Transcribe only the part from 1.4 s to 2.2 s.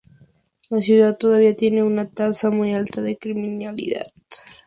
tiene una